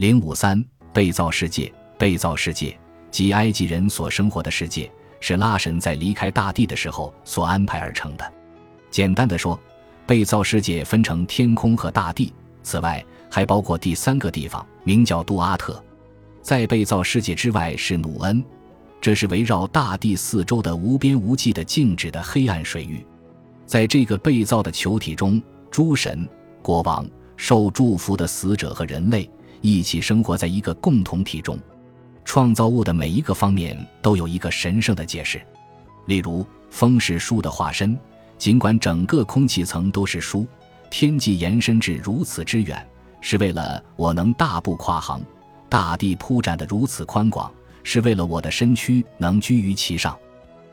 [0.00, 2.74] 零五三被造世界，被造世界
[3.10, 8.32] 即埃及人所生活的世界，是拉神在离开大地的时候所安排而成的。
[8.90, 9.60] 简单的说，
[10.06, 12.32] 被造世界分成天空和大地，
[12.62, 15.84] 此外还包括第三个地方，名叫杜阿特。
[16.40, 18.42] 在被造世界之外是努恩，
[19.02, 23.04] 这是围绕大地四周的无边无际的静止的黑暗水域。
[23.66, 26.26] 在这个被造的球体中，诸神、
[26.62, 27.06] 国王、
[27.36, 29.28] 受祝福的死者和人类
[29.60, 31.58] 一起生活在一个共同体中。
[32.24, 35.40] 创造物的每一个方面都有一个神圣的解释。
[36.06, 37.98] 例如，风是书的化身，
[38.38, 40.46] 尽管整个空气层都是书，
[40.90, 42.86] 天际延伸至如此之远，
[43.20, 45.20] 是为了我能大步跨行；
[45.68, 47.50] 大地铺展的如此宽广，
[47.82, 50.16] 是为了我的身躯能居于其上。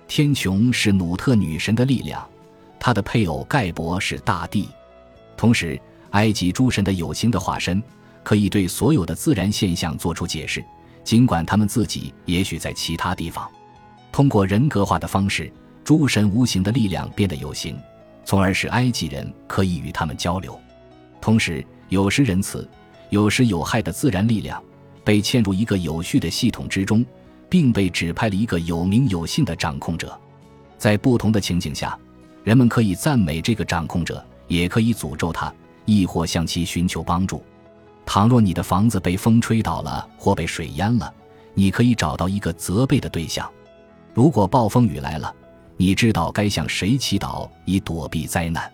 [0.07, 2.27] 天穹是努特女神的力量。
[2.79, 4.69] 她的配偶盖博是大地，
[5.35, 5.79] 同时，
[6.11, 7.81] 埃及诸神的有形的化身
[8.27, 10.61] 可以对所有的自然现象做出解释，
[11.01, 13.49] 尽管他们自己也许在其他地方。
[14.11, 15.49] 通过人格化的方式，
[15.81, 17.79] 诸神无形的力量变得有形，
[18.25, 20.59] 从而使埃及人可以与他们交流。
[21.21, 22.69] 同时，有时仁慈，
[23.11, 24.61] 有时有害的自然力量
[25.05, 27.05] 被嵌入一个有序的系统之中，
[27.47, 30.19] 并被指派了一个有名有姓的掌控者。
[30.77, 31.97] 在不同的情景下。
[32.43, 35.53] 人们可以赞美这个掌控者，也可以诅咒他，
[35.85, 37.41] 亦或向其寻求帮助。
[38.07, 41.13] 倘若你的房子被风吹倒了或被水淹了，
[41.53, 43.47] 你可以找到一个责备的对象。
[44.13, 45.31] 如果暴风雨来了，
[45.75, 48.71] 你知道该向谁祈祷以躲避灾难。